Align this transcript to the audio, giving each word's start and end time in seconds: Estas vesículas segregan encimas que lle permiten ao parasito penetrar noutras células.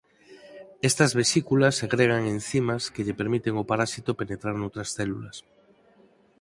Estas 0.89 1.13
vesículas 1.19 1.77
segregan 1.81 2.23
encimas 2.35 2.83
que 2.93 3.03
lle 3.05 3.19
permiten 3.21 3.53
ao 3.55 3.67
parasito 3.71 4.17
penetrar 4.21 4.55
noutras 4.57 4.89
células. 4.97 5.37